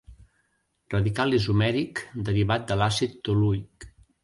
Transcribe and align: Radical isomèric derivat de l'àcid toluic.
Radical 0.93 1.35
isomèric 1.41 2.03
derivat 2.31 2.67
de 2.73 2.81
l'àcid 2.83 3.17
toluic. 3.31 3.89